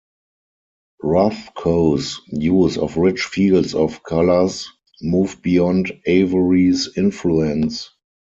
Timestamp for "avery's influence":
6.07-7.91